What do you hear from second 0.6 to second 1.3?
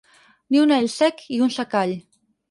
un all sec